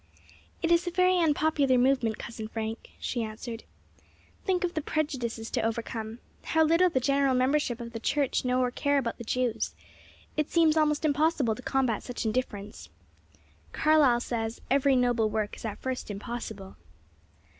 "It 0.63 0.71
is 0.71 0.87
a 0.87 0.89
very 0.89 1.19
unpopular 1.19 1.77
movement, 1.77 2.17
Cousin 2.17 2.47
Frank," 2.47 2.89
she 2.97 3.21
answered. 3.21 3.65
"Think 4.45 4.63
of 4.63 4.73
the 4.73 4.81
prejudices 4.81 5.51
to 5.51 5.61
overcome. 5.61 6.17
How 6.43 6.63
little 6.63 6.89
the 6.89 6.99
general 6.99 7.35
membership 7.35 7.79
of 7.79 7.93
the 7.93 7.99
Church 7.99 8.43
know 8.43 8.61
or 8.61 8.71
care 8.71 8.97
about 8.97 9.19
the 9.19 9.23
Jews! 9.23 9.75
It 10.35 10.49
seems 10.49 10.75
almost 10.75 11.05
impossible 11.05 11.53
to 11.53 11.61
combat 11.61 12.01
such 12.01 12.25
indifference. 12.25 12.89
Carlyle 13.73 14.21
says, 14.21 14.59
'Every 14.71 14.95
noble 14.95 15.29
work 15.29 15.55
is 15.55 15.65
at 15.65 15.77
first 15.77 16.09
impossible.'" 16.09 16.77